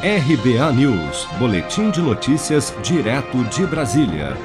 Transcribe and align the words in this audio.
RBA 0.00 0.72
News, 0.74 1.26
Boletim 1.40 1.90
de 1.90 2.00
Notícias, 2.00 2.72
direto 2.84 3.42
de 3.46 3.66
Brasília. 3.66 4.36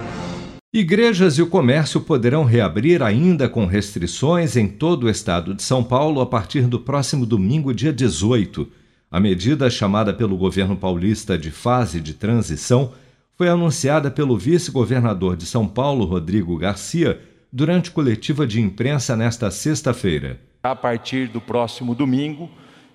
Igrejas 0.74 1.38
e 1.38 1.44
o 1.44 1.48
comércio 1.48 2.02
poderão 2.02 2.44
reabrir 2.44 3.04
ainda 3.04 3.48
com 3.48 3.68
restrições 3.68 4.58
em 4.58 4.68
todo 4.68 5.04
o 5.04 5.10
estado 5.12 5.54
de 5.54 5.62
São 5.62 5.84
Paulo 5.84 6.22
a 6.22 6.26
partir 6.26 6.64
do 6.64 6.80
próximo 6.80 7.24
domingo, 7.24 7.72
dia 7.72 7.94
18. 7.94 8.68
A 9.12 9.20
medida, 9.20 9.70
chamada 9.70 10.12
pelo 10.12 10.36
governo 10.36 10.76
paulista 10.76 11.38
de 11.38 11.52
fase 11.52 12.02
de 12.02 12.16
transição, 12.16 12.92
foi 13.38 13.48
anunciada 13.48 14.10
pelo 14.10 14.36
vice-governador 14.36 15.38
de 15.38 15.46
São 15.46 15.68
Paulo, 15.68 16.06
Rodrigo 16.06 16.58
Garcia, 16.58 17.22
durante 17.52 17.92
coletiva 17.92 18.48
de 18.48 18.60
imprensa 18.60 19.16
nesta 19.16 19.52
sexta-feira. 19.52 20.40
A 20.64 20.76
partir 20.76 21.28
do 21.28 21.40
próximo 21.40 21.94
domingo, 21.94 22.50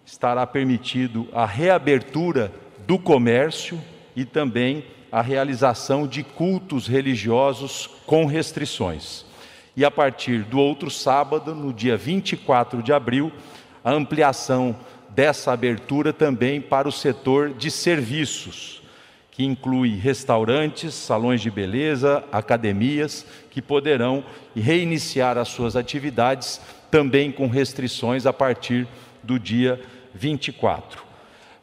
estará 0.09 0.47
permitido 0.47 1.29
a 1.35 1.45
reabertura 1.45 2.51
do 2.87 2.99
comércio 2.99 3.79
e 4.17 4.25
também 4.25 4.83
a 5.13 5.21
realização 5.21 6.07
de 6.07 6.23
cultos 6.23 6.87
religiosos 6.87 7.87
com 8.07 8.25
restrições. 8.25 9.27
E 9.77 9.85
a 9.85 9.91
partir 9.91 10.45
do 10.45 10.59
outro 10.59 10.91
sábado, 10.91 11.55
no 11.55 11.75
dia 11.75 11.95
24 11.95 12.83
de 12.83 12.91
abril, 12.91 13.31
a 13.85 13.93
ampliação 13.93 14.75
dessa 15.11 15.53
abertura 15.53 16.11
também 16.11 16.59
para 16.59 16.89
o 16.89 16.93
setor 16.93 17.53
de 17.53 17.71
serviços, 17.71 18.83
que 19.31 19.45
inclui 19.45 19.95
restaurantes, 19.95 20.95
salões 20.95 21.43
de 21.43 21.51
beleza, 21.51 22.25
academias, 22.33 23.27
que 23.51 23.61
poderão 23.61 24.25
reiniciar 24.57 25.37
as 25.37 25.49
suas 25.49 25.77
atividades 25.77 26.63
também 26.91 27.31
com 27.31 27.47
restrições 27.47 28.25
a 28.25 28.33
partir 28.33 28.89
do 29.23 29.39
dia 29.39 29.75
24. 29.75 29.98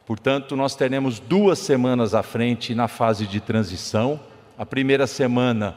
Portanto, 0.06 0.54
nós 0.54 0.76
teremos 0.76 1.18
duas 1.18 1.58
semanas 1.58 2.14
à 2.14 2.22
frente 2.22 2.74
na 2.74 2.86
fase 2.88 3.26
de 3.26 3.40
transição. 3.40 4.20
A 4.56 4.64
primeira 4.64 5.06
semana 5.06 5.74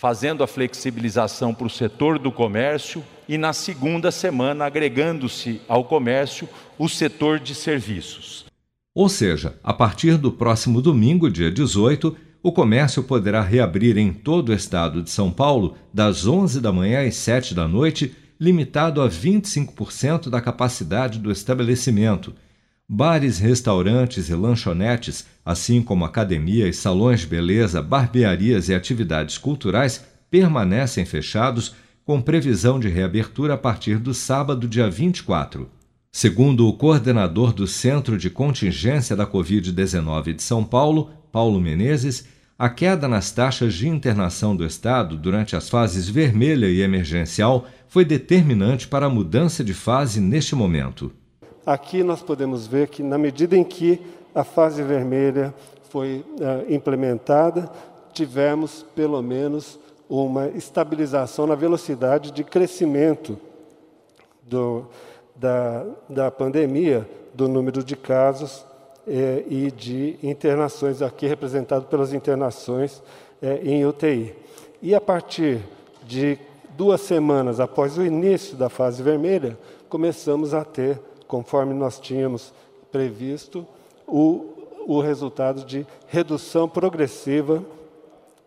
fazendo 0.00 0.42
a 0.42 0.46
flexibilização 0.46 1.52
para 1.52 1.66
o 1.66 1.70
setor 1.70 2.18
do 2.18 2.32
comércio 2.32 3.04
e 3.28 3.36
na 3.36 3.52
segunda 3.52 4.10
semana 4.10 4.64
agregando-se 4.64 5.60
ao 5.68 5.84
comércio 5.84 6.48
o 6.78 6.88
setor 6.88 7.38
de 7.38 7.54
serviços. 7.54 8.46
Ou 8.94 9.10
seja, 9.10 9.58
a 9.62 9.74
partir 9.74 10.16
do 10.16 10.32
próximo 10.32 10.80
domingo, 10.80 11.30
dia 11.30 11.50
18, 11.50 12.16
o 12.42 12.50
comércio 12.50 13.02
poderá 13.02 13.42
reabrir 13.42 13.98
em 13.98 14.10
todo 14.10 14.48
o 14.48 14.54
estado 14.54 15.02
de 15.02 15.10
São 15.10 15.30
Paulo 15.30 15.76
das 15.92 16.26
11 16.26 16.62
da 16.62 16.72
manhã 16.72 17.06
às 17.06 17.16
7 17.16 17.54
da 17.54 17.68
noite 17.68 18.16
limitado 18.40 19.02
a 19.02 19.08
25% 19.08 20.30
da 20.30 20.40
capacidade 20.40 21.18
do 21.18 21.30
estabelecimento. 21.30 22.34
Bares, 22.88 23.38
restaurantes 23.38 24.30
e 24.30 24.34
lanchonetes, 24.34 25.26
assim 25.44 25.82
como 25.82 26.06
academias, 26.06 26.78
salões 26.78 27.20
de 27.20 27.26
beleza, 27.26 27.82
barbearias 27.82 28.70
e 28.70 28.74
atividades 28.74 29.36
culturais, 29.36 30.04
permanecem 30.30 31.04
fechados, 31.04 31.74
com 32.04 32.20
previsão 32.20 32.80
de 32.80 32.88
reabertura 32.88 33.54
a 33.54 33.58
partir 33.58 33.98
do 33.98 34.14
sábado, 34.14 34.66
dia 34.66 34.88
24. 34.88 35.70
Segundo 36.10 36.66
o 36.66 36.72
coordenador 36.72 37.52
do 37.52 37.66
Centro 37.68 38.18
de 38.18 38.30
Contingência 38.30 39.14
da 39.14 39.26
Covid-19 39.26 40.32
de 40.34 40.42
São 40.42 40.64
Paulo, 40.64 41.10
Paulo 41.30 41.60
Menezes, 41.60 42.26
a 42.60 42.68
queda 42.68 43.08
nas 43.08 43.30
taxas 43.30 43.72
de 43.72 43.88
internação 43.88 44.54
do 44.54 44.66
Estado 44.66 45.16
durante 45.16 45.56
as 45.56 45.70
fases 45.70 46.10
vermelha 46.10 46.66
e 46.66 46.82
emergencial 46.82 47.64
foi 47.88 48.04
determinante 48.04 48.86
para 48.86 49.06
a 49.06 49.08
mudança 49.08 49.64
de 49.64 49.72
fase 49.72 50.20
neste 50.20 50.54
momento. 50.54 51.10
Aqui 51.64 52.02
nós 52.02 52.20
podemos 52.20 52.66
ver 52.66 52.88
que, 52.88 53.02
na 53.02 53.16
medida 53.16 53.56
em 53.56 53.64
que 53.64 53.98
a 54.34 54.44
fase 54.44 54.82
vermelha 54.82 55.54
foi 55.88 56.22
uh, 56.38 56.70
implementada, 56.70 57.72
tivemos 58.12 58.84
pelo 58.94 59.22
menos 59.22 59.80
uma 60.06 60.48
estabilização 60.48 61.46
na 61.46 61.54
velocidade 61.54 62.30
de 62.30 62.44
crescimento 62.44 63.38
do, 64.42 64.84
da, 65.34 65.86
da 66.10 66.30
pandemia, 66.30 67.08
do 67.32 67.48
número 67.48 67.82
de 67.82 67.96
casos 67.96 68.66
é, 69.06 69.44
e 69.48 69.70
de 69.70 70.18
internações, 70.22 71.02
aqui 71.02 71.26
representado 71.26 71.86
pelas 71.86 72.12
internações 72.12 73.02
é, 73.40 73.60
em 73.62 73.84
UTI. 73.84 74.34
E 74.82 74.94
a 74.94 75.00
partir 75.00 75.60
de 76.02 76.38
duas 76.76 77.00
semanas 77.00 77.60
após 77.60 77.98
o 77.98 78.04
início 78.04 78.56
da 78.56 78.68
fase 78.68 79.02
vermelha, 79.02 79.58
começamos 79.88 80.54
a 80.54 80.64
ter, 80.64 81.00
conforme 81.26 81.74
nós 81.74 81.98
tínhamos 81.98 82.52
previsto, 82.90 83.66
o, 84.06 84.46
o 84.86 85.00
resultado 85.00 85.64
de 85.64 85.86
redução 86.06 86.68
progressiva 86.68 87.62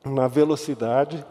na 0.04 0.28
velocidade. 0.28 1.26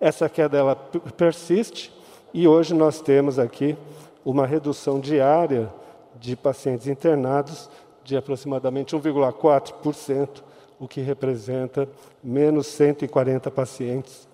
Essa 0.00 0.28
queda 0.28 0.58
ela 0.58 0.76
persiste 1.16 1.92
e 2.32 2.48
hoje 2.48 2.74
nós 2.74 3.00
temos 3.00 3.38
aqui 3.38 3.76
uma 4.24 4.46
redução 4.46 4.98
diária 4.98 5.72
de 6.18 6.36
pacientes 6.36 6.86
internados 6.86 7.68
de 8.04 8.16
aproximadamente 8.16 8.94
1,4%, 8.94 10.42
o 10.78 10.86
que 10.86 11.00
representa 11.00 11.88
menos 12.22 12.66
140 12.66 13.50
pacientes 13.50 14.28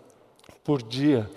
por 0.64 0.82
dia 0.82 1.30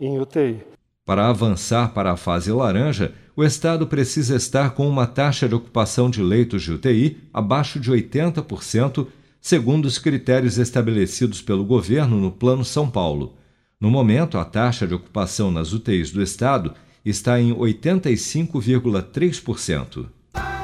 em 0.00 0.18
UTI. 0.18 0.62
Para 1.04 1.28
avançar 1.28 1.92
para 1.92 2.12
a 2.12 2.16
fase 2.16 2.52
laranja, 2.52 3.12
o 3.34 3.42
Estado 3.42 3.86
precisa 3.86 4.36
estar 4.36 4.70
com 4.70 4.88
uma 4.88 5.06
taxa 5.06 5.48
de 5.48 5.54
ocupação 5.54 6.10
de 6.10 6.22
leitos 6.22 6.62
de 6.62 6.72
UTI 6.72 7.18
abaixo 7.32 7.80
de 7.80 7.90
80%, 7.90 9.06
segundo 9.40 9.86
os 9.86 9.98
critérios 9.98 10.58
estabelecidos 10.58 11.42
pelo 11.42 11.64
governo 11.64 12.20
no 12.20 12.30
Plano 12.30 12.64
São 12.64 12.88
Paulo. 12.88 13.34
No 13.80 13.90
momento, 13.90 14.38
a 14.38 14.44
taxa 14.44 14.86
de 14.86 14.94
ocupação 14.94 15.50
nas 15.50 15.72
UTIs 15.72 16.12
do 16.12 16.22
Estado 16.22 16.72
está 17.04 17.40
em 17.40 17.52
85,3%. 17.54 20.06